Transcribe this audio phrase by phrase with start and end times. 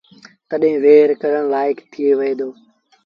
[0.49, 2.49] تڏهيݩ وهير ڪرڻ ري لآئيڪ ٿئي وهي دو